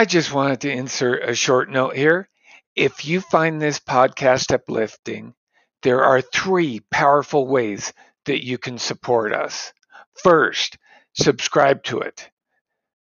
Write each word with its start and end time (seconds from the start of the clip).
I 0.00 0.06
just 0.06 0.32
wanted 0.32 0.62
to 0.62 0.72
insert 0.72 1.28
a 1.28 1.34
short 1.34 1.68
note 1.68 1.94
here. 1.94 2.26
If 2.74 3.04
you 3.04 3.20
find 3.20 3.60
this 3.60 3.78
podcast 3.78 4.50
uplifting, 4.50 5.34
there 5.82 6.02
are 6.02 6.22
three 6.22 6.80
powerful 6.90 7.46
ways 7.46 7.92
that 8.24 8.42
you 8.42 8.56
can 8.56 8.78
support 8.78 9.34
us. 9.34 9.74
First, 10.22 10.78
subscribe 11.12 11.82
to 11.82 11.98
it. 11.98 12.30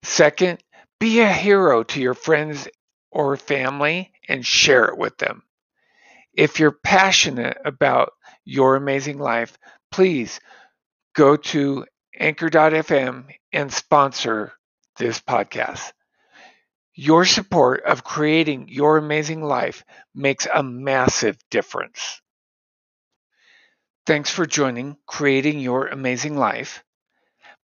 Second, 0.02 0.58
be 0.98 1.20
a 1.20 1.32
hero 1.32 1.84
to 1.84 2.00
your 2.00 2.14
friends 2.14 2.66
or 3.12 3.36
family 3.36 4.12
and 4.28 4.44
share 4.44 4.86
it 4.86 4.98
with 4.98 5.16
them. 5.18 5.44
If 6.34 6.58
you're 6.58 6.72
passionate 6.72 7.58
about 7.64 8.12
your 8.44 8.74
amazing 8.74 9.18
life, 9.18 9.56
please 9.92 10.40
go 11.14 11.36
to 11.36 11.86
anchor.fm 12.18 13.26
and 13.52 13.72
sponsor 13.72 14.52
this 14.96 15.20
podcast. 15.20 15.92
Your 17.00 17.26
support 17.26 17.84
of 17.84 18.02
creating 18.02 18.70
your 18.70 18.96
amazing 18.96 19.40
life 19.40 19.84
makes 20.16 20.48
a 20.52 20.64
massive 20.64 21.38
difference. 21.48 22.20
Thanks 24.04 24.30
for 24.30 24.46
joining 24.46 24.96
Creating 25.06 25.60
Your 25.60 25.86
Amazing 25.86 26.36
Life. 26.36 26.82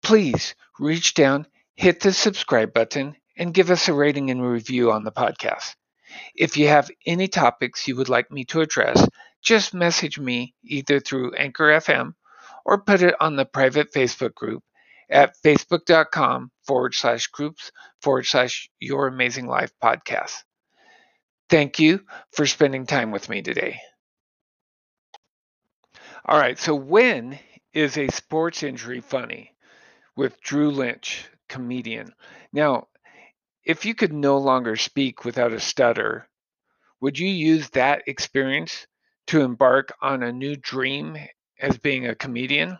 Please 0.00 0.55
reach 0.78 1.14
down, 1.14 1.48
hit 1.74 1.98
the 1.98 2.12
subscribe 2.12 2.73
button, 2.73 3.16
and 3.36 3.52
give 3.52 3.73
us 3.73 3.88
a 3.88 3.92
rating 3.92 4.30
and 4.30 4.41
review 4.41 4.92
on 4.92 5.02
the 5.02 5.10
podcast. 5.10 5.74
If 6.36 6.56
you 6.56 6.69
have 6.69 6.88
any 7.05 7.27
topics 7.27 7.88
you 7.88 7.97
would 7.97 8.08
like 8.08 8.30
me 8.30 8.45
to 8.45 8.61
address, 8.61 9.08
just 9.42 9.74
message 9.74 10.20
me 10.20 10.55
either 10.62 11.00
through 11.00 11.34
Anchor 11.34 11.70
FM 11.70 12.14
or 12.64 12.80
put 12.80 13.02
it 13.02 13.16
on 13.19 13.34
the 13.34 13.45
private 13.45 13.92
Facebook 13.92 14.36
group 14.36 14.62
at 15.09 15.34
facebook.com 15.45 16.51
forward 16.66 16.95
slash 16.95 17.28
groups 17.28 17.70
forward 18.02 18.27
slash 18.27 18.69
your 18.80 19.06
amazing 19.06 19.47
life 19.47 19.73
podcast. 19.83 20.42
Thank 21.48 21.78
you 21.78 22.01
for 22.33 22.47
spending 22.47 22.86
time 22.86 23.12
with 23.12 23.28
me 23.28 23.42
today. 23.42 23.78
All 26.25 26.39
right, 26.39 26.58
so 26.58 26.75
when 26.75 27.39
is 27.72 27.97
a 27.97 28.08
sports 28.08 28.62
injury 28.64 29.00
funny? 29.00 29.53
With 30.17 30.41
Drew 30.41 30.70
Lynch, 30.70 31.28
comedian. 31.48 32.14
Now, 32.52 32.89
if 33.64 33.84
you 33.84 33.95
could 33.95 34.12
no 34.12 34.39
longer 34.39 34.77
speak 34.77 35.25
without 35.25 35.52
a 35.52 35.61
stutter, 35.61 36.28
would 37.00 37.19
you 37.19 37.28
use 37.28 37.69
that 37.70 38.02
experience 38.06 38.86
to 39.27 39.42
embark 39.42 39.92
on 40.00 40.23
a 40.23 40.33
new 40.33 40.56
dream 40.56 41.17
as 41.61 41.78
being 41.78 42.06
a 42.06 42.14
comedian? 42.14 42.78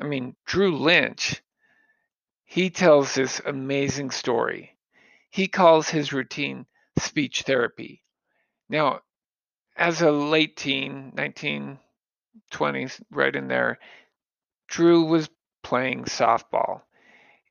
I 0.00 0.06
mean, 0.06 0.36
Drew 0.46 0.76
Lynch, 0.76 1.42
he 2.50 2.68
tells 2.68 3.14
this 3.14 3.40
amazing 3.46 4.10
story. 4.10 4.76
He 5.30 5.46
calls 5.46 5.88
his 5.88 6.12
routine 6.12 6.66
speech 6.98 7.42
therapy. 7.42 8.02
Now, 8.68 9.02
as 9.76 10.02
a 10.02 10.10
late 10.10 10.56
teen, 10.56 11.12
1920s, 11.14 13.00
right 13.12 13.36
in 13.36 13.46
there, 13.46 13.78
Drew 14.66 15.04
was 15.04 15.30
playing 15.62 16.06
softball 16.06 16.82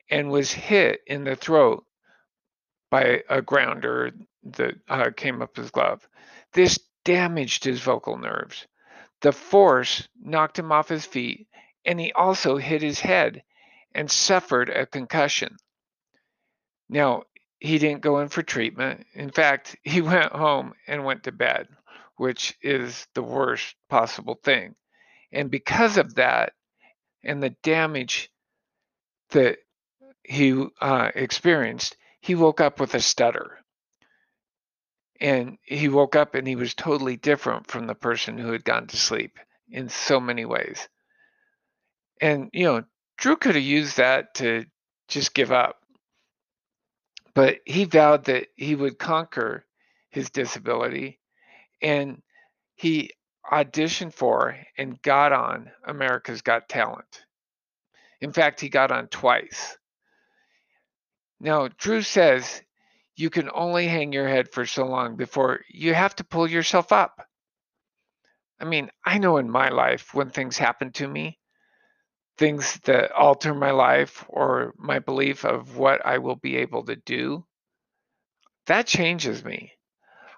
and 0.10 0.32
was 0.32 0.52
hit 0.52 1.00
in 1.08 1.24
the 1.24 1.38
throat 1.38 1.86
by 2.92 3.24
a 3.30 3.42
grounder 3.42 4.12
that 4.44 4.76
uh, 4.90 5.12
came 5.16 5.42
up 5.42 5.56
his 5.56 5.72
glove. 5.72 6.06
This 6.52 6.78
damaged 7.06 7.64
his 7.64 7.80
vocal 7.80 8.18
nerves. 8.18 8.68
The 9.22 9.32
force 9.32 10.10
knocked 10.22 10.60
him 10.60 10.74
off 10.74 10.90
his 10.90 11.06
feet, 11.06 11.48
and 11.86 12.02
he 12.02 12.12
also 12.12 12.58
hit 12.58 12.82
his 12.82 13.00
head 13.00 13.44
and 13.94 14.10
suffered 14.10 14.70
a 14.70 14.86
concussion. 14.86 15.58
Now, 16.90 17.24
he 17.60 17.78
didn't 17.78 18.02
go 18.02 18.20
in 18.20 18.30
for 18.30 18.42
treatment. 18.42 19.06
In 19.14 19.30
fact, 19.30 19.76
he 19.84 20.02
went 20.02 20.32
home 20.32 20.74
and 20.88 21.06
went 21.06 21.24
to 21.24 21.32
bed, 21.32 21.68
which 22.18 22.58
is 22.62 23.08
the 23.14 23.24
worst 23.24 23.76
possible 23.90 24.40
thing. 24.44 24.76
And 25.32 25.52
because 25.52 25.98
of 25.98 26.16
that 26.16 26.54
and 27.24 27.44
the 27.44 27.56
damage 27.64 28.32
that 29.32 29.60
he 30.24 30.66
uh, 30.82 31.12
experienced, 31.14 31.98
he 32.22 32.36
woke 32.36 32.62
up 32.62 32.80
with 32.80 32.96
a 32.96 33.00
stutter. 33.00 33.58
And 35.22 35.58
he 35.64 35.90
woke 35.90 36.16
up 36.16 36.34
and 36.34 36.48
he 36.48 36.56
was 36.56 36.74
totally 36.74 37.18
different 37.18 37.68
from 37.68 37.88
the 37.88 37.96
person 37.96 38.38
who 38.38 38.54
had 38.54 38.64
gone 38.64 38.88
to 38.88 38.98
sleep 38.98 39.38
in 39.70 39.90
so 39.90 40.20
many 40.20 40.46
ways. 40.46 40.88
And, 42.22 42.50
you 42.54 42.66
know, 42.66 42.84
Drew 43.20 43.36
could 43.36 43.56
have 43.56 43.64
used 43.64 43.98
that 43.98 44.34
to 44.36 44.66
just 45.10 45.34
give 45.34 45.52
up. 45.52 45.78
But 47.36 47.60
he 47.66 47.84
vowed 47.84 48.26
that 48.26 48.48
he 48.56 48.76
would 48.76 48.98
conquer 48.98 49.66
his 50.10 50.30
disability 50.30 51.20
and 51.82 52.22
he 52.76 53.12
auditioned 53.52 54.14
for 54.14 54.58
and 54.78 55.02
got 55.02 55.34
on 55.34 55.72
America's 55.86 56.42
Got 56.42 56.70
Talent. 56.70 57.26
In 58.22 58.32
fact, 58.32 58.62
he 58.62 58.70
got 58.70 58.92
on 58.92 59.08
twice. 59.08 59.78
Now, 61.40 61.70
Drew 61.78 62.02
says 62.02 62.62
you 63.16 63.30
can 63.30 63.50
only 63.54 63.88
hang 63.88 64.14
your 64.14 64.28
head 64.28 64.52
for 64.52 64.66
so 64.66 64.86
long 64.86 65.16
before 65.16 65.62
you 65.70 65.94
have 65.94 66.16
to 66.18 66.24
pull 66.24 66.48
yourself 66.50 66.92
up. 66.92 67.22
I 68.60 68.66
mean, 68.66 68.90
I 69.06 69.18
know 69.18 69.38
in 69.38 69.50
my 69.50 69.70
life 69.70 70.14
when 70.14 70.30
things 70.30 70.58
happen 70.58 70.92
to 70.94 71.08
me, 71.08 71.39
things 72.40 72.80
that 72.86 73.12
alter 73.12 73.54
my 73.54 73.72
life 73.72 74.24
or 74.30 74.74
my 74.78 75.00
belief 75.00 75.44
of 75.44 75.76
what 75.76 76.06
I 76.06 76.20
will 76.20 76.38
be 76.38 76.56
able 76.58 76.86
to 76.86 76.96
do, 76.96 77.46
that 78.66 78.88
changes 78.88 79.44
me. 79.44 79.74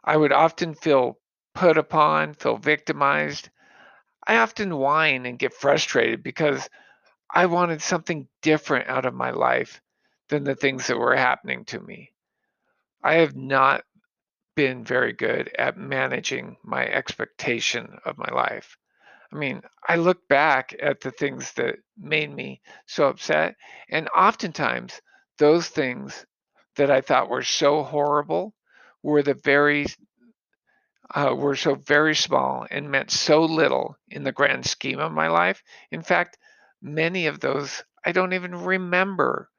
I 0.03 0.17
would 0.17 0.31
often 0.31 0.73
feel 0.73 1.19
put 1.53 1.77
upon, 1.77 2.33
feel 2.33 2.57
victimized. 2.57 3.49
I 4.25 4.37
often 4.37 4.75
whine 4.75 5.27
and 5.27 5.37
get 5.37 5.53
frustrated 5.53 6.23
because 6.23 6.67
I 7.31 7.45
wanted 7.45 7.83
something 7.83 8.27
different 8.41 8.89
out 8.89 9.05
of 9.05 9.13
my 9.13 9.29
life 9.29 9.79
than 10.29 10.43
the 10.43 10.55
things 10.55 10.87
that 10.87 10.97
were 10.97 11.15
happening 11.15 11.65
to 11.65 11.79
me. 11.79 12.09
I 13.03 13.15
have 13.15 13.35
not 13.35 13.83
been 14.55 14.83
very 14.83 15.13
good 15.13 15.51
at 15.57 15.77
managing 15.77 16.57
my 16.63 16.83
expectation 16.83 17.99
of 18.05 18.17
my 18.17 18.29
life. 18.33 18.75
I 19.31 19.37
mean, 19.37 19.61
I 19.87 19.95
look 19.95 20.27
back 20.27 20.75
at 20.81 21.01
the 21.01 21.11
things 21.11 21.53
that 21.53 21.77
made 21.97 22.33
me 22.33 22.61
so 22.85 23.07
upset, 23.07 23.55
and 23.89 24.09
oftentimes 24.09 25.01
those 25.37 25.67
things 25.67 26.25
that 26.75 26.91
I 26.91 27.01
thought 27.01 27.29
were 27.29 27.43
so 27.43 27.83
horrible 27.83 28.53
were 29.03 29.23
the 29.23 29.33
very 29.33 29.85
uh, 31.13 31.33
were 31.35 31.55
so 31.55 31.75
very 31.75 32.15
small 32.15 32.65
and 32.71 32.91
meant 32.91 33.11
so 33.11 33.43
little 33.43 33.97
in 34.09 34.23
the 34.23 34.31
grand 34.31 34.65
scheme 34.65 34.99
of 34.99 35.11
my 35.11 35.27
life. 35.27 35.63
In 35.91 36.01
fact, 36.01 36.37
many 36.81 37.27
of 37.27 37.39
those 37.39 37.83
I 38.05 38.11
don't 38.11 38.33
even 38.33 38.55
remember 38.63 39.49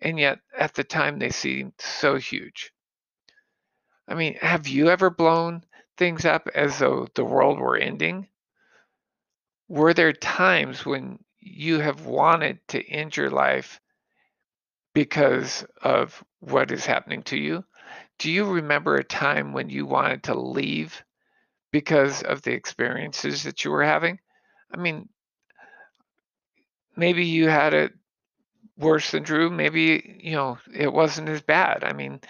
and 0.00 0.18
yet 0.18 0.38
at 0.56 0.74
the 0.74 0.84
time 0.84 1.18
they 1.18 1.30
seemed 1.30 1.72
so 1.78 2.16
huge. 2.16 2.72
I 4.06 4.14
mean, 4.14 4.34
have 4.36 4.68
you 4.68 4.88
ever 4.88 5.10
blown 5.10 5.64
things 5.96 6.24
up 6.24 6.48
as 6.54 6.78
though 6.78 7.08
the 7.14 7.24
world 7.24 7.58
were 7.58 7.76
ending? 7.76 8.28
Were 9.68 9.92
there 9.94 10.12
times 10.12 10.84
when 10.86 11.18
you 11.40 11.78
have 11.80 12.06
wanted 12.06 12.66
to 12.68 12.84
end 12.86 13.16
your 13.16 13.30
life 13.30 13.80
because 14.94 15.64
of 15.82 16.24
what 16.40 16.70
is 16.70 16.86
happening 16.86 17.22
to 17.24 17.36
you? 17.36 17.64
Do 18.18 18.30
you 18.30 18.44
remember 18.46 18.96
a 18.96 19.04
time 19.04 19.52
when 19.52 19.68
you 19.70 19.86
wanted 19.86 20.24
to 20.24 20.34
leave 20.38 21.02
because 21.70 22.22
of 22.22 22.42
the 22.42 22.52
experiences 22.52 23.44
that 23.44 23.64
you 23.64 23.70
were 23.70 23.84
having? 23.84 24.18
I 24.72 24.78
mean, 24.78 25.08
maybe 26.96 27.26
you 27.26 27.48
had 27.48 27.74
it 27.74 27.92
worse 28.76 29.10
than 29.10 29.22
Drew, 29.22 29.50
maybe, 29.50 30.18
you 30.22 30.32
know, 30.32 30.58
it 30.74 30.92
wasn't 30.92 31.28
as 31.28 31.42
bad. 31.42 31.84
I 31.84 31.92
mean, 31.92 32.20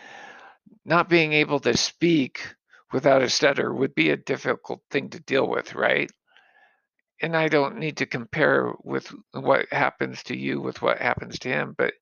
not 0.84 1.08
being 1.08 1.32
able 1.32 1.60
to 1.60 1.76
speak 1.76 2.54
without 2.92 3.22
a 3.22 3.30
stutter 3.30 3.72
would 3.72 3.94
be 3.94 4.10
a 4.10 4.16
difficult 4.16 4.82
thing 4.90 5.10
to 5.10 5.20
deal 5.20 5.48
with, 5.48 5.74
right? 5.74 6.10
And 7.20 7.36
I 7.36 7.48
don't 7.48 7.78
need 7.78 7.96
to 7.98 8.06
compare 8.06 8.72
with 8.84 9.12
what 9.32 9.72
happens 9.72 10.22
to 10.24 10.36
you 10.36 10.60
with 10.60 10.80
what 10.82 10.98
happens 10.98 11.38
to 11.40 11.48
him, 11.48 11.74
but 11.76 11.94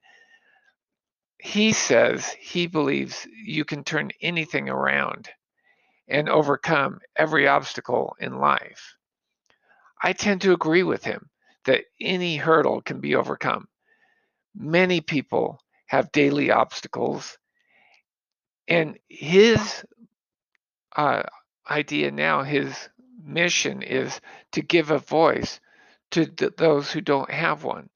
he 1.38 1.72
says 1.72 2.28
he 2.40 2.66
believes 2.66 3.26
you 3.44 3.64
can 3.64 3.84
turn 3.84 4.10
anything 4.20 4.68
around 4.68 5.28
and 6.08 6.28
overcome 6.28 7.00
every 7.16 7.48
obstacle 7.48 8.16
in 8.20 8.38
life. 8.38 8.96
I 10.02 10.12
tend 10.12 10.42
to 10.42 10.52
agree 10.52 10.82
with 10.82 11.04
him 11.04 11.30
that 11.64 11.84
any 12.00 12.36
hurdle 12.36 12.80
can 12.80 13.00
be 13.00 13.14
overcome. 13.14 13.68
Many 14.54 15.00
people 15.00 15.60
have 15.86 16.12
daily 16.12 16.50
obstacles, 16.50 17.38
and 18.68 18.98
his 19.08 19.84
uh, 20.96 21.22
idea 21.68 22.10
now, 22.10 22.42
his 22.42 22.88
mission 23.26 23.82
is 23.82 24.20
to 24.52 24.62
give 24.62 24.90
a 24.92 24.98
voice 24.98 25.60
to 26.12 26.26
th- 26.26 26.56
those 26.56 26.92
who 26.92 27.02
don't 27.02 27.30
have 27.30 27.64
one. 27.64 27.90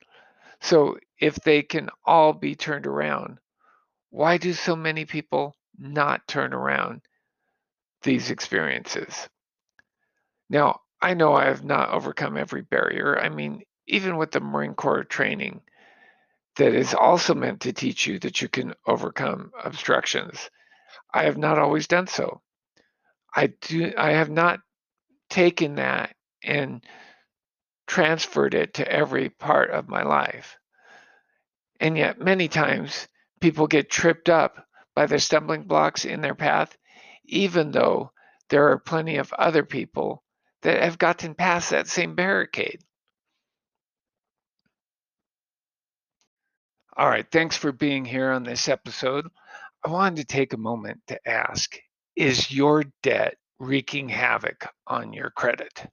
So 0.61 0.99
if 1.21 1.37
they 1.37 1.62
can 1.62 1.91
all 2.05 2.32
be 2.35 2.56
turned 2.56 2.87
around, 2.87 3.38
Why 4.11 4.38
do 4.38 4.53
so 4.53 4.77
many 4.77 5.05
people 5.05 5.56
not 5.79 6.29
turn 6.29 6.55
around 6.55 7.03
these 8.03 8.31
experiences? 8.31 9.29
Now, 10.50 10.82
I 11.00 11.15
know 11.15 11.35
I 11.35 11.47
have 11.47 11.65
not 11.65 11.91
overcome 11.91 12.37
every 12.37 12.62
barrier. 12.62 13.19
I 13.19 13.29
mean, 13.31 13.62
even 13.87 14.17
with 14.19 14.32
the 14.32 14.41
Marine 14.41 14.75
Corps 14.75 15.05
training 15.05 15.62
that 16.56 16.75
is 16.75 16.94
also 16.94 17.35
meant 17.35 17.62
to 17.62 17.73
teach 17.73 18.06
you 18.06 18.19
that 18.21 18.43
you 18.43 18.49
can 18.49 18.75
overcome 18.87 19.53
obstructions, 19.65 20.50
I 21.15 21.25
have 21.25 21.38
not 21.38 21.59
always 21.59 21.88
done 21.88 22.06
so. 22.09 22.43
I 23.35 23.49
do 23.49 23.93
I 23.97 24.12
have 24.12 24.31
not 24.31 24.61
taken 25.31 25.77
that 25.77 26.15
and 26.44 26.85
transferred 27.87 28.55
it 28.55 28.75
to 28.75 28.91
every 28.91 29.31
part 29.31 29.71
of 29.71 29.88
my 29.88 30.03
life. 30.03 30.59
And 31.81 31.97
yet 31.97 32.21
many 32.21 32.49
times 32.49 33.09
people 33.41 33.67
get 33.67 33.91
tripped 33.91 34.29
up 34.29 34.67
by 34.94 35.06
the 35.06 35.19
stumbling 35.19 35.62
blocks 35.62 36.05
in 36.05 36.21
their 36.21 36.35
path 36.35 36.77
even 37.31 37.71
though 37.71 38.11
there 38.49 38.69
are 38.71 38.79
plenty 38.79 39.17
of 39.17 39.32
other 39.32 39.65
people 39.65 40.23
that 40.62 40.82
have 40.82 40.99
gotten 40.99 41.35
past 41.35 41.71
that 41.71 41.87
same 41.87 42.15
barricade. 42.15 42.81
All 46.97 47.09
right, 47.09 47.27
thanks 47.31 47.56
for 47.56 47.73
being 47.73 48.05
here 48.05 48.31
on 48.31 48.43
this 48.43 48.69
episode. 48.69 49.27
I 49.85 49.91
wanted 49.91 50.17
to 50.17 50.25
take 50.25 50.53
a 50.53 50.59
moment 50.59 51.00
to 51.06 51.29
ask 51.29 51.79
Is 52.17 52.53
your 52.53 52.85
debt 53.03 53.37
wreaking 53.60 54.08
havoc 54.08 54.66
on 54.86 55.12
your 55.12 55.30
credit? 55.30 55.86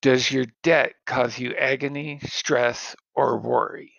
Does 0.00 0.30
your 0.30 0.46
debt 0.62 0.94
cause 1.04 1.38
you 1.38 1.54
agony, 1.54 2.20
stress, 2.24 2.96
or 3.14 3.38
worry? 3.38 3.92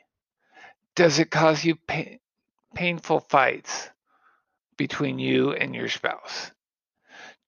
Does 0.95 1.19
it 1.19 1.30
cause 1.30 1.63
you 1.63 1.75
pain, 1.75 2.19
painful 2.74 3.19
fights 3.19 3.89
between 4.77 5.19
you 5.19 5.51
and 5.51 5.75
your 5.75 5.89
spouse? 5.89 6.51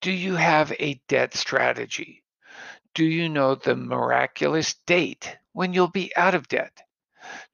Do 0.01 0.12
you 0.12 0.35
have 0.35 0.71
a 0.79 1.01
debt 1.07 1.33
strategy? 1.33 2.23
Do 2.94 3.03
you 3.06 3.29
know 3.29 3.56
the 3.56 3.75
miraculous 3.75 4.75
date 4.85 5.38
when 5.53 5.73
you'll 5.73 5.88
be 5.88 6.15
out 6.15 6.35
of 6.35 6.47
debt? 6.47 6.81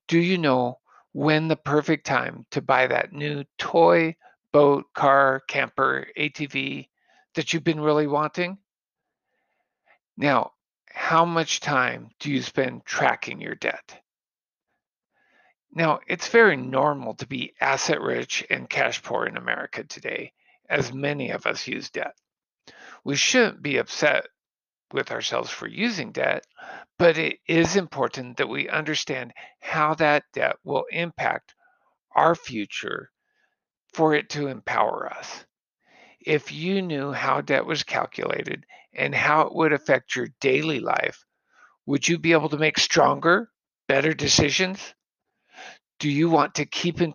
Do 0.08 0.20
you 0.20 0.38
know 0.38 0.80
when 1.14 1.48
the 1.48 1.56
perfect 1.56 2.06
time 2.06 2.46
to 2.52 2.62
buy 2.62 2.88
that 2.88 3.14
new 3.14 3.44
toy, 3.58 4.16
boat, 4.52 4.86
car, 4.94 5.42
camper, 5.48 6.08
ATV 6.18 6.88
that 7.36 7.54
you've 7.54 7.64
been 7.64 7.80
really 7.80 8.08
wanting? 8.08 8.58
Now, 10.18 10.52
how 10.88 11.26
much 11.26 11.60
time 11.62 12.10
do 12.20 12.32
you 12.32 12.42
spend 12.42 12.86
tracking 12.86 13.42
your 13.42 13.56
debt? 13.56 14.02
Now, 15.74 16.00
it's 16.08 16.28
very 16.28 16.58
normal 16.58 17.16
to 17.16 17.28
be 17.28 17.54
asset 17.62 18.02
rich 18.02 18.46
and 18.50 18.70
cash 18.70 19.02
poor 19.02 19.26
in 19.26 19.38
America 19.38 19.84
today, 19.86 20.34
as 20.70 20.94
many 20.94 21.32
of 21.32 21.46
us 21.46 21.68
use 21.68 21.90
debt. 21.90 22.14
We 23.06 23.16
shouldn't 23.16 23.62
be 23.62 23.78
upset 23.78 24.28
with 24.92 25.12
ourselves 25.12 25.50
for 25.50 25.68
using 25.68 26.12
debt, 26.12 26.46
but 27.00 27.18
it 27.18 27.40
is 27.48 27.78
important 27.78 28.38
that 28.38 28.50
we 28.50 28.68
understand 28.68 29.34
how 29.62 29.96
that 29.96 30.24
debt 30.34 30.58
will 30.64 30.84
impact 30.92 31.56
our 32.14 32.36
future 32.36 33.10
for 33.94 34.14
it 34.14 34.30
to 34.32 34.48
empower 34.48 35.12
us. 35.12 35.46
If 36.26 36.52
you 36.52 36.82
knew 36.82 37.12
how 37.12 37.42
debt 37.42 37.66
was 37.66 37.84
calculated 37.84 38.66
and 38.94 39.16
how 39.16 39.42
it 39.42 39.56
would 39.56 39.74
affect 39.74 40.16
your 40.16 40.28
daily 40.40 40.80
life, 40.80 41.26
would 41.86 42.08
you 42.08 42.20
be 42.20 42.34
able 42.34 42.50
to 42.50 42.58
make 42.58 42.78
stronger, 42.78 43.50
better 43.88 44.14
decisions? 44.14 44.94
Do 46.00 46.10
you 46.10 46.30
want 46.30 46.56
to 46.56 46.66
keep 46.66 47.02
in 47.02 47.14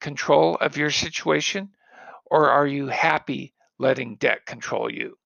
control 0.00 0.56
of 0.56 0.76
your 0.76 0.90
situation 0.90 1.70
or 2.26 2.50
are 2.50 2.66
you 2.66 2.86
happy 2.86 3.54
letting 3.78 4.16
debt 4.16 4.46
control 4.46 4.90
you? 4.90 5.18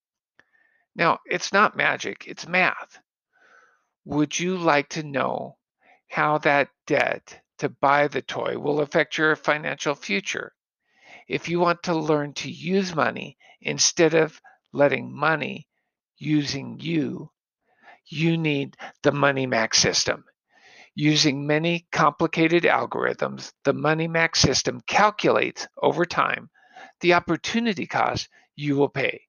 Now, 0.95 1.19
it's 1.27 1.53
not 1.53 1.77
magic, 1.77 2.27
it's 2.27 2.49
math. 2.49 2.99
Would 4.05 4.39
you 4.39 4.57
like 4.57 4.89
to 4.91 5.03
know 5.03 5.59
how 6.09 6.39
that 6.39 6.71
debt 6.87 7.43
to 7.59 7.69
buy 7.69 8.09
the 8.09 8.23
toy 8.23 8.59
will 8.59 8.81
affect 8.81 9.19
your 9.19 9.37
financial 9.37 9.95
future? 9.95 10.55
If 11.29 11.51
you 11.51 11.61
want 11.61 11.83
to 11.83 11.95
learn 11.95 12.33
to 12.35 12.51
use 12.51 12.95
money 12.95 13.37
instead 13.61 14.15
of 14.15 14.41
letting 14.73 15.15
money 15.15 15.69
using 16.17 16.81
you, 16.81 17.31
you 18.07 18.39
need 18.39 18.79
the 19.03 19.13
Money 19.13 19.47
Max 19.47 19.79
system. 19.79 20.25
Using 20.95 21.47
many 21.47 21.87
complicated 21.93 22.63
algorithms, 22.63 23.53
the 23.65 23.75
Money 23.75 24.09
Max 24.09 24.41
system 24.41 24.81
calculates 24.87 25.69
over 25.77 26.07
time 26.07 26.49
the 27.01 27.13
opportunity 27.13 27.87
cost 27.87 28.29
you 28.57 28.77
will 28.77 28.89
pay, 28.89 29.21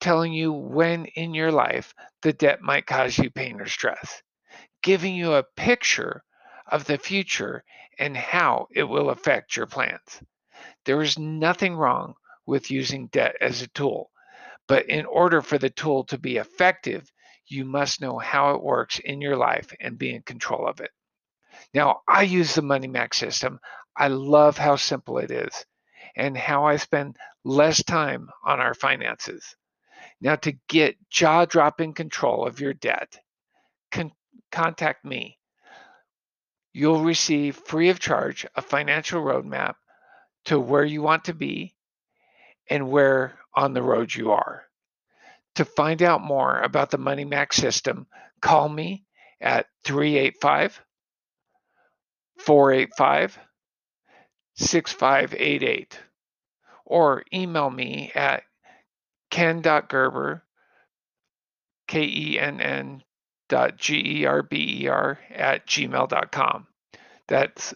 telling 0.00 0.34
you 0.34 0.52
when 0.52 1.06
in 1.06 1.32
your 1.32 1.50
life 1.50 1.94
the 2.20 2.34
debt 2.34 2.60
might 2.60 2.86
cause 2.86 3.16
you 3.16 3.30
pain 3.30 3.58
or 3.58 3.66
stress, 3.66 4.22
giving 4.82 5.14
you 5.14 5.32
a 5.32 5.46
picture 5.56 6.22
of 6.66 6.84
the 6.84 6.98
future 6.98 7.64
and 7.98 8.16
how 8.16 8.68
it 8.70 8.84
will 8.84 9.08
affect 9.08 9.56
your 9.56 9.66
plans. 9.66 10.22
There 10.84 11.02
is 11.02 11.18
nothing 11.18 11.74
wrong 11.76 12.14
with 12.46 12.70
using 12.70 13.06
debt 13.08 13.36
as 13.40 13.62
a 13.62 13.68
tool, 13.68 14.10
but 14.68 14.88
in 14.88 15.06
order 15.06 15.42
for 15.42 15.58
the 15.58 15.70
tool 15.70 16.04
to 16.04 16.18
be 16.18 16.36
effective, 16.36 17.10
you 17.46 17.64
must 17.64 18.00
know 18.00 18.18
how 18.18 18.54
it 18.54 18.62
works 18.62 18.98
in 18.98 19.20
your 19.20 19.36
life 19.36 19.72
and 19.80 19.98
be 19.98 20.14
in 20.14 20.22
control 20.22 20.66
of 20.66 20.80
it. 20.80 20.90
Now, 21.74 22.02
I 22.08 22.22
use 22.22 22.54
the 22.54 22.62
Money 22.62 22.88
Max 22.88 23.18
system. 23.18 23.60
I 23.96 24.08
love 24.08 24.58
how 24.58 24.76
simple 24.76 25.18
it 25.18 25.30
is 25.30 25.64
and 26.16 26.36
how 26.36 26.64
I 26.64 26.76
spend 26.76 27.16
less 27.44 27.82
time 27.82 28.28
on 28.44 28.60
our 28.60 28.74
finances. 28.74 29.56
Now, 30.20 30.36
to 30.36 30.52
get 30.68 30.96
jaw 31.10 31.44
dropping 31.44 31.94
control 31.94 32.46
of 32.46 32.60
your 32.60 32.74
debt, 32.74 33.18
con- 33.90 34.12
contact 34.50 35.04
me. 35.04 35.38
You'll 36.72 37.02
receive 37.02 37.56
free 37.56 37.90
of 37.90 38.00
charge 38.00 38.46
a 38.54 38.62
financial 38.62 39.22
roadmap 39.22 39.74
to 40.46 40.58
where 40.58 40.84
you 40.84 41.02
want 41.02 41.24
to 41.24 41.34
be 41.34 41.74
and 42.68 42.90
where 42.90 43.38
on 43.54 43.74
the 43.74 43.82
road 43.82 44.14
you 44.14 44.32
are. 44.32 44.64
To 45.56 45.64
find 45.64 46.02
out 46.02 46.22
more 46.22 46.60
about 46.60 46.90
the 46.90 46.98
Money 46.98 47.24
Max 47.24 47.56
system, 47.56 48.06
call 48.40 48.68
me 48.68 49.04
at 49.40 49.66
385 49.84 50.80
485 52.38 53.38
6588 54.54 55.98
or 56.84 57.24
email 57.32 57.70
me 57.70 58.12
at 58.14 58.42
kenn.gerber, 59.30 60.42
K 61.88 62.02
E 62.02 62.38
N 62.38 62.60
N 62.60 63.02
dot 63.48 63.76
G 63.76 64.20
E 64.20 64.24
R 64.26 64.42
B 64.42 64.82
E 64.82 64.88
R 64.88 65.18
at 65.30 65.66
gmail.com. 65.66 66.66
That's 67.28 67.74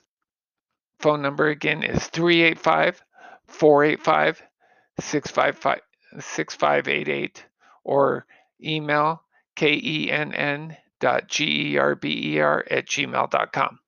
phone 0.99 1.23
number 1.23 1.49
again 1.49 1.83
is 1.83 2.07
385 2.09 3.03
485 3.47 4.43
6588 5.01 7.47
or 7.85 8.27
email 8.63 9.23
kenn 9.57 10.77
dot 11.01 11.29
gerber 11.29 12.65
at 12.71 12.87
gmail.com. 12.87 13.79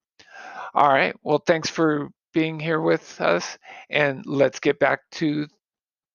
All 0.74 0.88
right. 0.88 1.14
Well, 1.22 1.42
thanks 1.44 1.70
for 1.70 2.08
being 2.32 2.60
here 2.60 2.80
with 2.80 3.20
us, 3.20 3.58
and 3.88 4.24
let's 4.26 4.60
get 4.60 4.78
back 4.78 5.00
to 5.12 5.46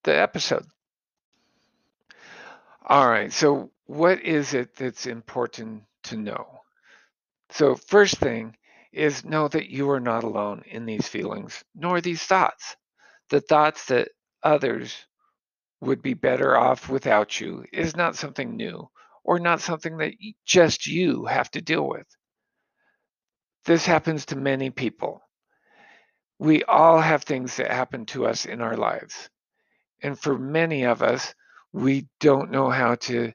the 0.03 0.19
episode. 0.19 0.65
All 2.85 3.09
right. 3.09 3.31
So, 3.31 3.71
what 3.85 4.21
is 4.21 4.53
it 4.53 4.75
that's 4.75 5.07
important 5.07 5.83
to 6.03 6.17
know? 6.17 6.59
So, 7.49 7.75
first 7.75 8.17
thing 8.17 8.55
is 8.93 9.25
know 9.25 9.47
that 9.47 9.69
you 9.69 9.89
are 9.89 9.99
not 9.99 10.23
alone 10.23 10.63
in 10.67 10.85
these 10.85 11.07
feelings 11.07 11.63
nor 11.75 11.99
these 11.99 12.23
thoughts. 12.23 12.75
The 13.29 13.41
thoughts 13.41 13.85
that 13.87 14.09
others 14.43 14.95
would 15.81 16.01
be 16.01 16.13
better 16.13 16.57
off 16.57 16.89
without 16.89 17.39
you 17.39 17.65
is 17.73 17.95
not 17.95 18.15
something 18.15 18.55
new 18.55 18.89
or 19.23 19.39
not 19.39 19.61
something 19.61 19.97
that 19.97 20.13
just 20.45 20.87
you 20.87 21.25
have 21.25 21.49
to 21.51 21.61
deal 21.61 21.87
with. 21.87 22.07
This 23.65 23.85
happens 23.85 24.25
to 24.27 24.35
many 24.35 24.69
people. 24.69 25.21
We 26.39 26.63
all 26.63 26.99
have 26.99 27.23
things 27.23 27.55
that 27.57 27.71
happen 27.71 28.05
to 28.07 28.25
us 28.25 28.45
in 28.45 28.61
our 28.61 28.75
lives. 28.75 29.29
And 30.01 30.19
for 30.19 30.37
many 30.37 30.83
of 30.83 31.01
us, 31.01 31.33
we 31.71 32.07
don't 32.19 32.51
know 32.51 32.69
how 32.69 32.95
to 32.95 33.31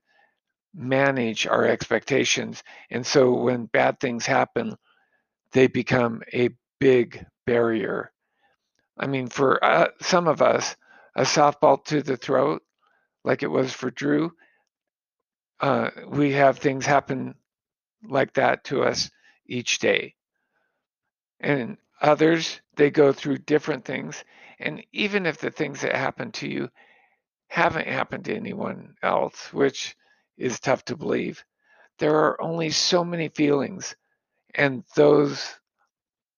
manage 0.74 1.46
our 1.46 1.66
expectations. 1.66 2.62
And 2.90 3.06
so 3.06 3.34
when 3.34 3.66
bad 3.66 3.98
things 3.98 4.26
happen, 4.26 4.76
they 5.52 5.66
become 5.66 6.22
a 6.32 6.50
big 6.78 7.24
barrier. 7.46 8.12
I 8.98 9.06
mean, 9.06 9.28
for 9.28 9.62
uh, 9.64 9.88
some 10.00 10.28
of 10.28 10.42
us, 10.42 10.76
a 11.14 11.22
softball 11.22 11.84
to 11.86 12.02
the 12.02 12.16
throat, 12.16 12.62
like 13.24 13.42
it 13.42 13.48
was 13.50 13.72
for 13.72 13.90
Drew, 13.90 14.32
uh, 15.60 15.90
we 16.08 16.32
have 16.32 16.58
things 16.58 16.86
happen 16.86 17.34
like 18.06 18.34
that 18.34 18.64
to 18.64 18.82
us 18.82 19.10
each 19.46 19.78
day. 19.78 20.14
And 21.40 21.78
others, 22.00 22.60
they 22.76 22.90
go 22.90 23.12
through 23.12 23.38
different 23.38 23.84
things. 23.84 24.22
And 24.60 24.84
even 24.92 25.26
if 25.26 25.38
the 25.38 25.50
things 25.50 25.80
that 25.80 25.94
happen 25.94 26.32
to 26.32 26.48
you 26.48 26.68
haven't 27.48 27.88
happened 27.88 28.24
to 28.26 28.36
anyone 28.36 28.94
else, 29.02 29.52
which 29.52 29.96
is 30.36 30.60
tough 30.60 30.84
to 30.86 30.96
believe, 30.96 31.44
there 31.98 32.14
are 32.16 32.40
only 32.40 32.70
so 32.70 33.04
many 33.04 33.28
feelings, 33.28 33.96
and 34.58 34.84
those 34.96 35.54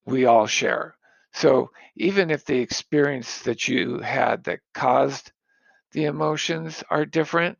we 0.04 0.26
all 0.26 0.46
share. 0.46 0.94
So 1.32 1.70
even 1.96 2.30
if 2.30 2.44
the 2.44 2.58
experience 2.58 3.42
that 3.42 3.66
you 3.66 3.98
had 3.98 4.44
that 4.44 4.60
caused 4.74 5.32
the 5.92 6.04
emotions 6.04 6.84
are 6.90 7.04
different, 7.06 7.58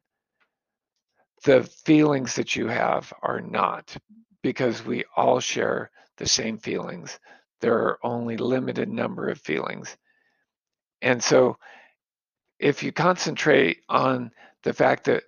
the 1.44 1.64
feelings 1.64 2.36
that 2.36 2.54
you 2.54 2.68
have 2.68 3.12
are 3.22 3.40
not 3.40 3.96
because 4.42 4.84
we 4.84 5.04
all 5.16 5.40
share 5.40 5.90
the 6.18 6.26
same 6.26 6.58
feelings. 6.58 7.18
There 7.60 7.78
are 7.78 7.98
only 8.02 8.36
limited 8.36 8.88
number 8.88 9.28
of 9.28 9.40
feelings. 9.40 9.96
And 11.00 11.22
so 11.22 11.56
if 12.58 12.82
you 12.82 12.92
concentrate 12.92 13.78
on 13.88 14.30
the 14.62 14.74
fact 14.74 15.04
that 15.04 15.24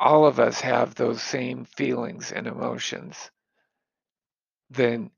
all 0.00 0.26
of 0.26 0.40
us 0.40 0.60
have 0.62 0.94
those 0.94 1.22
same 1.22 1.66
feelings 1.66 2.32
and 2.32 2.46
emotions, 2.46 3.30
then 4.74 5.10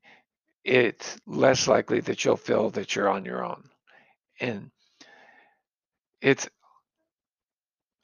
it's 0.63 1.17
less 1.27 1.67
likely 1.67 2.01
that 2.01 2.25
you'll 2.25 2.37
feel 2.37 2.69
that 2.71 2.95
you're 2.95 3.09
on 3.09 3.25
your 3.25 3.45
own. 3.45 3.63
And 4.39 4.71
it's 6.21 6.49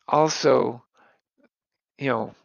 also, 0.07 0.83
you 1.97 2.09
know, 2.09 2.35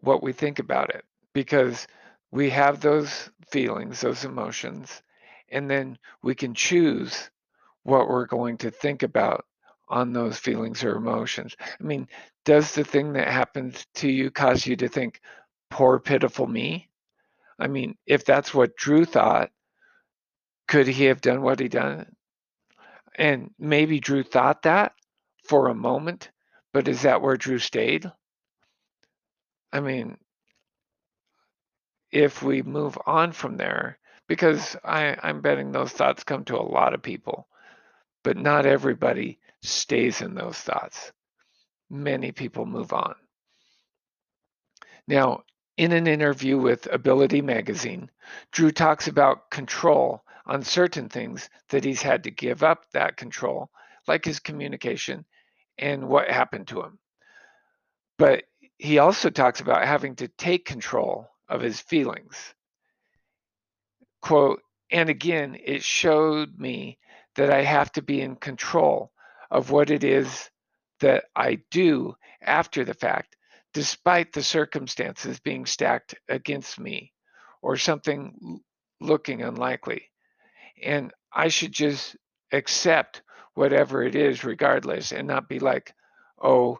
what 0.00 0.22
we 0.22 0.32
think 0.32 0.58
about 0.58 0.90
it 0.90 1.04
because 1.32 1.86
we 2.30 2.50
have 2.50 2.80
those 2.80 3.30
feelings, 3.50 4.00
those 4.00 4.24
emotions, 4.24 5.02
and 5.50 5.70
then 5.70 5.98
we 6.22 6.34
can 6.34 6.54
choose 6.54 7.30
what 7.84 8.08
we're 8.08 8.26
going 8.26 8.58
to 8.58 8.70
think 8.70 9.02
about 9.02 9.44
on 9.88 10.12
those 10.12 10.38
feelings 10.38 10.82
or 10.82 10.96
emotions. 10.96 11.54
I 11.60 11.84
mean, 11.84 12.08
does 12.44 12.74
the 12.74 12.84
thing 12.84 13.12
that 13.14 13.28
happened 13.28 13.84
to 13.96 14.08
you 14.08 14.30
cause 14.30 14.66
you 14.66 14.76
to 14.76 14.88
think, 14.88 15.20
poor, 15.70 15.98
pitiful 16.00 16.46
me? 16.46 16.88
I 17.58 17.68
mean, 17.68 17.96
if 18.06 18.24
that's 18.24 18.52
what 18.52 18.76
Drew 18.76 19.04
thought, 19.04 19.50
could 20.66 20.86
he 20.86 21.04
have 21.04 21.20
done 21.20 21.42
what 21.42 21.60
he 21.60 21.68
done? 21.68 22.14
And 23.16 23.50
maybe 23.58 24.00
Drew 24.00 24.22
thought 24.22 24.62
that 24.62 24.92
for 25.44 25.68
a 25.68 25.74
moment, 25.74 26.30
but 26.72 26.88
is 26.88 27.02
that 27.02 27.22
where 27.22 27.36
Drew 27.36 27.58
stayed? 27.58 28.10
I 29.72 29.80
mean, 29.80 30.16
if 32.10 32.42
we 32.42 32.62
move 32.62 32.98
on 33.06 33.32
from 33.32 33.56
there, 33.56 33.98
because 34.26 34.76
I, 34.84 35.16
I'm 35.22 35.42
betting 35.42 35.72
those 35.72 35.92
thoughts 35.92 36.24
come 36.24 36.44
to 36.46 36.56
a 36.56 36.62
lot 36.62 36.94
of 36.94 37.02
people, 37.02 37.48
but 38.22 38.36
not 38.36 38.66
everybody 38.66 39.38
stays 39.62 40.22
in 40.22 40.34
those 40.34 40.56
thoughts. 40.56 41.12
Many 41.90 42.32
people 42.32 42.66
move 42.66 42.92
on. 42.92 43.14
Now, 45.06 45.42
in 45.76 45.92
an 45.92 46.06
interview 46.06 46.58
with 46.58 46.86
Ability 46.92 47.42
Magazine, 47.42 48.10
Drew 48.52 48.70
talks 48.70 49.08
about 49.08 49.50
control 49.50 50.22
on 50.46 50.62
certain 50.62 51.08
things 51.08 51.48
that 51.70 51.84
he's 51.84 52.02
had 52.02 52.24
to 52.24 52.30
give 52.30 52.62
up 52.62 52.84
that 52.92 53.16
control, 53.16 53.70
like 54.06 54.24
his 54.24 54.38
communication 54.38 55.24
and 55.78 56.08
what 56.08 56.30
happened 56.30 56.68
to 56.68 56.82
him. 56.82 56.98
But 58.18 58.44
he 58.78 58.98
also 58.98 59.30
talks 59.30 59.60
about 59.60 59.86
having 59.86 60.16
to 60.16 60.28
take 60.28 60.64
control 60.64 61.28
of 61.48 61.60
his 61.60 61.80
feelings. 61.80 62.54
Quote, 64.22 64.62
and 64.90 65.08
again, 65.08 65.56
it 65.64 65.82
showed 65.82 66.58
me 66.58 66.98
that 67.34 67.50
I 67.50 67.62
have 67.62 67.90
to 67.92 68.02
be 68.02 68.20
in 68.20 68.36
control 68.36 69.10
of 69.50 69.70
what 69.70 69.90
it 69.90 70.04
is 70.04 70.50
that 71.00 71.24
I 71.34 71.58
do 71.70 72.14
after 72.40 72.84
the 72.84 72.94
fact, 72.94 73.36
despite 73.74 74.32
the 74.32 74.42
circumstances 74.42 75.40
being 75.40 75.66
stacked 75.66 76.14
against 76.28 76.78
me 76.78 77.12
or 77.60 77.76
something 77.76 78.60
looking 79.00 79.42
unlikely. 79.42 80.10
And 80.82 81.12
I 81.32 81.48
should 81.48 81.72
just 81.72 82.16
accept 82.52 83.22
whatever 83.54 84.02
it 84.02 84.14
is, 84.14 84.44
regardless, 84.44 85.12
and 85.12 85.26
not 85.26 85.48
be 85.48 85.58
like, 85.58 85.92
oh, 86.42 86.78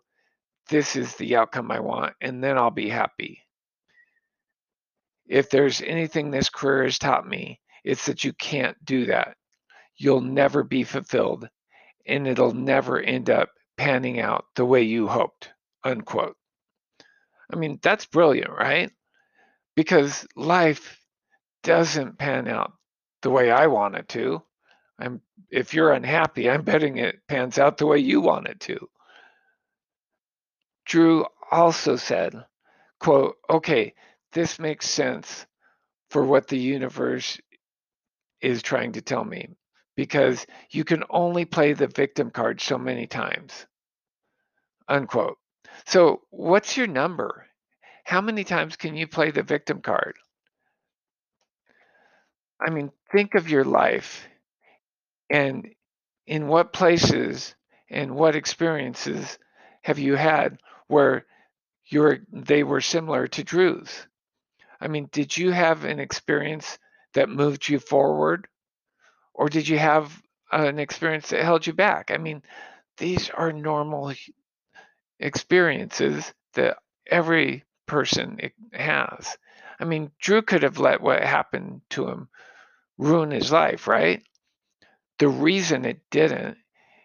this 0.68 0.96
is 0.96 1.14
the 1.16 1.36
outcome 1.36 1.70
I 1.70 1.80
want, 1.80 2.14
and 2.20 2.42
then 2.42 2.56
I'll 2.56 2.70
be 2.70 2.88
happy. 2.88 3.40
If 5.26 5.50
there's 5.50 5.82
anything 5.82 6.30
this 6.30 6.48
career 6.48 6.84
has 6.84 6.98
taught 6.98 7.26
me, 7.26 7.60
it's 7.82 8.06
that 8.06 8.24
you 8.24 8.32
can't 8.32 8.76
do 8.84 9.06
that. 9.06 9.36
You'll 9.96 10.20
never 10.20 10.62
be 10.62 10.84
fulfilled, 10.84 11.48
and 12.06 12.26
it'll 12.26 12.54
never 12.54 13.00
end 13.00 13.30
up 13.30 13.50
panning 13.76 14.20
out 14.20 14.44
the 14.54 14.64
way 14.64 14.82
you 14.82 15.06
hoped. 15.08 15.50
Unquote. 15.84 16.36
I 17.52 17.56
mean, 17.56 17.78
that's 17.82 18.06
brilliant, 18.06 18.50
right? 18.50 18.90
Because 19.76 20.26
life 20.36 21.00
doesn't 21.62 22.18
pan 22.18 22.48
out 22.48 22.72
the 23.22 23.30
way 23.30 23.50
I 23.50 23.66
want 23.66 23.96
it 23.96 24.08
to. 24.10 24.42
I'm 24.98 25.20
if 25.50 25.74
you're 25.74 25.92
unhappy, 25.92 26.48
I'm 26.48 26.62
betting 26.62 26.98
it 26.98 27.20
pans 27.28 27.58
out 27.58 27.78
the 27.78 27.86
way 27.86 27.98
you 27.98 28.20
want 28.20 28.48
it 28.48 28.60
to. 28.60 28.88
Drew 30.86 31.26
also 31.50 31.96
said, 31.96 32.44
quote, 33.00 33.36
okay, 33.50 33.94
this 34.32 34.58
makes 34.58 34.88
sense 34.88 35.46
for 36.10 36.24
what 36.24 36.48
the 36.48 36.58
universe 36.58 37.38
is 38.40 38.62
trying 38.62 38.92
to 38.92 39.00
tell 39.02 39.24
me 39.24 39.48
because 39.96 40.46
you 40.70 40.84
can 40.84 41.02
only 41.10 41.44
play 41.44 41.72
the 41.72 41.86
victim 41.86 42.30
card 42.30 42.60
so 42.60 42.78
many 42.78 43.06
times. 43.06 43.66
Unquote. 44.88 45.38
So, 45.86 46.22
what's 46.30 46.76
your 46.76 46.86
number? 46.86 47.46
How 48.04 48.20
many 48.20 48.44
times 48.44 48.76
can 48.76 48.94
you 48.96 49.06
play 49.06 49.30
the 49.30 49.42
victim 49.42 49.80
card? 49.80 50.16
I 52.60 52.70
mean, 52.70 52.90
think 53.12 53.34
of 53.34 53.48
your 53.48 53.64
life 53.64 54.26
and 55.30 55.68
in 56.26 56.46
what 56.48 56.72
places 56.72 57.54
and 57.90 58.14
what 58.14 58.36
experiences 58.36 59.38
have 59.82 59.98
you 59.98 60.14
had 60.14 60.58
where 60.86 61.26
you're 61.86 62.20
they 62.32 62.62
were 62.62 62.80
similar 62.80 63.26
to 63.28 63.44
Drew's? 63.44 64.06
I 64.80 64.88
mean, 64.88 65.08
did 65.12 65.36
you 65.36 65.50
have 65.50 65.84
an 65.84 66.00
experience 66.00 66.78
that 67.14 67.28
moved 67.28 67.68
you 67.68 67.78
forward 67.78 68.48
or 69.34 69.48
did 69.48 69.68
you 69.68 69.78
have 69.78 70.22
an 70.52 70.78
experience 70.78 71.30
that 71.30 71.42
held 71.42 71.66
you 71.66 71.72
back? 71.72 72.10
I 72.10 72.18
mean, 72.18 72.42
these 72.98 73.30
are 73.30 73.52
normal 73.52 74.12
experiences 75.18 76.32
that 76.54 76.78
every 77.06 77.64
person 77.86 78.38
has. 78.72 79.36
I 79.78 79.84
mean, 79.84 80.10
Drew 80.20 80.42
could 80.42 80.62
have 80.62 80.78
let 80.78 81.00
what 81.00 81.22
happened 81.22 81.82
to 81.90 82.08
him 82.08 82.28
ruin 82.98 83.30
his 83.30 83.50
life, 83.52 83.86
right? 83.88 84.22
The 85.18 85.28
reason 85.28 85.84
it 85.84 86.00
didn't 86.10 86.58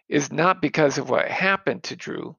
is 0.08 0.32
not 0.32 0.62
because 0.62 0.98
of 0.98 1.10
what 1.10 1.28
happened 1.28 1.84
to 1.84 1.96
Drew, 1.96 2.36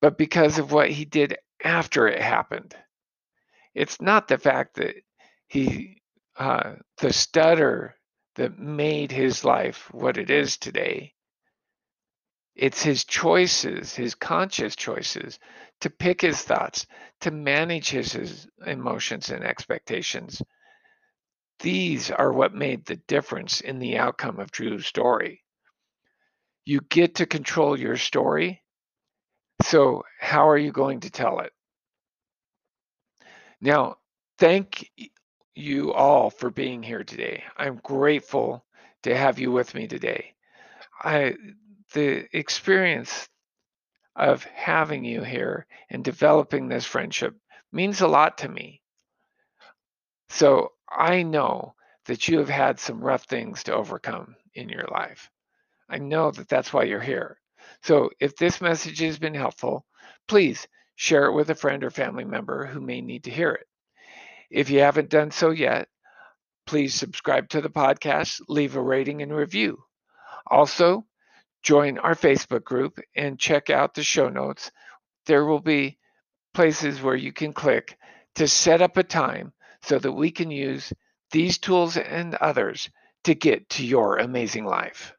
but 0.00 0.18
because 0.18 0.58
of 0.58 0.72
what 0.72 0.90
he 0.90 1.04
did 1.04 1.36
after 1.62 2.08
it 2.08 2.20
happened. 2.20 2.74
It's 3.74 4.00
not 4.00 4.28
the 4.28 4.38
fact 4.38 4.76
that 4.76 4.94
he, 5.48 6.02
uh, 6.36 6.74
the 6.98 7.12
stutter 7.12 7.96
that 8.36 8.58
made 8.58 9.12
his 9.12 9.44
life 9.44 9.88
what 9.92 10.16
it 10.16 10.30
is 10.30 10.56
today. 10.56 11.14
It's 12.58 12.82
his 12.82 13.04
choices, 13.04 13.94
his 13.94 14.16
conscious 14.16 14.74
choices 14.74 15.38
to 15.80 15.90
pick 15.90 16.20
his 16.20 16.42
thoughts, 16.42 16.86
to 17.20 17.30
manage 17.30 17.90
his, 17.90 18.12
his 18.12 18.48
emotions 18.66 19.30
and 19.30 19.44
expectations. 19.44 20.42
These 21.60 22.10
are 22.10 22.32
what 22.32 22.54
made 22.54 22.84
the 22.84 22.96
difference 22.96 23.60
in 23.60 23.78
the 23.78 23.98
outcome 23.98 24.40
of 24.40 24.50
Drew's 24.50 24.86
story. 24.86 25.44
You 26.64 26.80
get 26.80 27.16
to 27.16 27.26
control 27.26 27.78
your 27.78 27.96
story. 27.96 28.64
So, 29.62 30.02
how 30.18 30.48
are 30.48 30.58
you 30.58 30.72
going 30.72 31.00
to 31.00 31.10
tell 31.10 31.38
it? 31.40 31.52
Now, 33.60 33.98
thank 34.38 34.90
you 35.54 35.92
all 35.92 36.30
for 36.30 36.50
being 36.50 36.82
here 36.82 37.04
today. 37.04 37.44
I'm 37.56 37.76
grateful 37.84 38.64
to 39.04 39.16
have 39.16 39.38
you 39.38 39.52
with 39.52 39.74
me 39.74 39.86
today. 39.86 40.34
I 41.02 41.36
the 41.92 42.26
experience 42.36 43.28
of 44.16 44.44
having 44.44 45.04
you 45.04 45.22
here 45.22 45.66
and 45.90 46.04
developing 46.04 46.68
this 46.68 46.84
friendship 46.84 47.36
means 47.72 48.00
a 48.00 48.08
lot 48.08 48.38
to 48.38 48.48
me. 48.48 48.82
So 50.30 50.72
I 50.90 51.22
know 51.22 51.74
that 52.06 52.28
you 52.28 52.38
have 52.38 52.48
had 52.48 52.80
some 52.80 53.00
rough 53.00 53.24
things 53.24 53.64
to 53.64 53.74
overcome 53.74 54.34
in 54.54 54.68
your 54.68 54.86
life. 54.90 55.30
I 55.88 55.98
know 55.98 56.30
that 56.30 56.48
that's 56.48 56.72
why 56.72 56.84
you're 56.84 57.00
here. 57.00 57.40
So 57.82 58.10
if 58.20 58.36
this 58.36 58.60
message 58.60 58.98
has 59.00 59.18
been 59.18 59.34
helpful, 59.34 59.86
please 60.26 60.66
share 60.96 61.26
it 61.26 61.32
with 61.32 61.50
a 61.50 61.54
friend 61.54 61.84
or 61.84 61.90
family 61.90 62.24
member 62.24 62.66
who 62.66 62.80
may 62.80 63.00
need 63.00 63.24
to 63.24 63.30
hear 63.30 63.52
it. 63.52 63.66
If 64.50 64.70
you 64.70 64.80
haven't 64.80 65.10
done 65.10 65.30
so 65.30 65.50
yet, 65.50 65.88
please 66.66 66.94
subscribe 66.94 67.48
to 67.50 67.60
the 67.60 67.70
podcast, 67.70 68.40
leave 68.48 68.76
a 68.76 68.82
rating 68.82 69.22
and 69.22 69.34
review. 69.34 69.82
Also, 70.46 71.04
join 71.62 71.98
our 71.98 72.14
Facebook 72.14 72.64
group 72.64 73.00
and 73.16 73.38
check 73.38 73.70
out 73.70 73.94
the 73.94 74.02
show 74.02 74.28
notes. 74.28 74.70
There 75.26 75.44
will 75.44 75.60
be 75.60 75.98
places 76.54 77.02
where 77.02 77.16
you 77.16 77.32
can 77.32 77.52
click 77.52 77.98
to 78.36 78.48
set 78.48 78.82
up 78.82 78.96
a 78.96 79.02
time 79.02 79.52
so 79.82 79.98
that 79.98 80.12
we 80.12 80.30
can 80.30 80.50
use 80.50 80.92
these 81.30 81.58
tools 81.58 81.96
and 81.96 82.34
others 82.36 82.88
to 83.24 83.34
get 83.34 83.68
to 83.70 83.84
your 83.84 84.18
amazing 84.18 84.64
life. 84.64 85.12